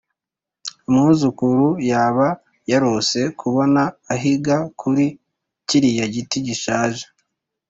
umwuzukuru 0.89 1.65
yaba 1.91 2.27
yarose 2.71 3.19
kubona 3.39 3.81
ahiga 4.13 4.55
kuri 4.79 5.05
kiriya 5.67 6.05
giti 6.13 6.37
gishaje. 6.47 7.03